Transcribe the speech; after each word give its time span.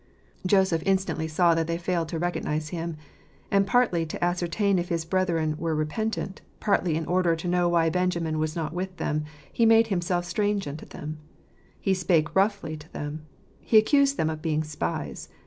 Joseph 0.47 0.81
instantly 0.83 1.27
saw 1.27 1.53
that 1.53 1.67
they 1.67 1.77
failed 1.77 2.09
to 2.09 2.17
recognize 2.17 2.69
him; 2.69 2.97
and 3.51 3.67
partly 3.67 4.03
to 4.07 4.23
ascertain 4.23 4.79
if 4.79 4.89
his 4.89 5.05
brethren 5.05 5.55
were 5.59 5.75
repentant, 5.75 6.41
partly 6.59 6.95
in 6.95 7.05
order 7.05 7.35
to 7.35 7.47
know 7.47 7.69
why 7.69 7.87
Benjamin 7.91 8.39
was 8.39 8.55
not 8.55 8.73
with 8.73 8.97
them, 8.97 9.25
he 9.53 9.63
made 9.63 9.89
himself 9.93 10.25
strange 10.25 10.67
unto 10.67 10.87
them. 10.87 11.19
He 11.79 11.93
spake 11.93 12.35
roughly 12.35 12.75
to 12.77 12.91
them. 12.91 13.27
He 13.59 13.77
accused 13.77 14.17
them 14.17 14.31
of 14.31 14.41
being 14.41 14.63
spies. 14.63 15.29